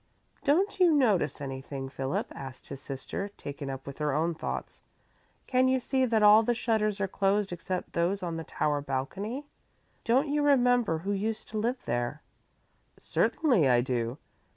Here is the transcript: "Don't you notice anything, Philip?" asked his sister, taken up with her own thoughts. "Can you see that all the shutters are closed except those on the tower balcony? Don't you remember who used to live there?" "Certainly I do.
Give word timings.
"Don't 0.43 0.79
you 0.79 0.91
notice 0.91 1.39
anything, 1.41 1.87
Philip?" 1.87 2.31
asked 2.33 2.69
his 2.69 2.81
sister, 2.81 3.29
taken 3.37 3.69
up 3.69 3.85
with 3.85 3.99
her 3.99 4.15
own 4.15 4.33
thoughts. 4.33 4.81
"Can 5.45 5.67
you 5.67 5.79
see 5.79 6.05
that 6.07 6.23
all 6.23 6.41
the 6.41 6.55
shutters 6.55 6.99
are 6.99 7.07
closed 7.07 7.51
except 7.53 7.93
those 7.93 8.23
on 8.23 8.35
the 8.35 8.43
tower 8.43 8.81
balcony? 8.81 9.45
Don't 10.03 10.27
you 10.29 10.41
remember 10.41 10.97
who 10.97 11.11
used 11.11 11.47
to 11.49 11.59
live 11.59 11.85
there?" 11.85 12.23
"Certainly 12.97 13.69
I 13.69 13.81
do. 13.81 14.17